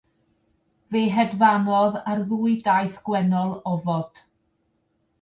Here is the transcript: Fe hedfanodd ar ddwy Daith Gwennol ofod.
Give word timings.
Fe 0.93 1.01
hedfanodd 1.17 2.01
ar 2.13 2.25
ddwy 2.31 2.57
Daith 2.71 2.99
Gwennol 3.11 3.57
ofod. 3.77 4.29